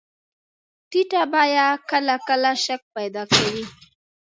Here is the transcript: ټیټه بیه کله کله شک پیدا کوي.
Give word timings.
ټیټه 0.89 1.21
بیه 1.31 1.67
کله 1.89 2.15
کله 2.27 2.51
شک 2.65 2.81
پیدا 2.95 3.23
کوي. 3.33 3.63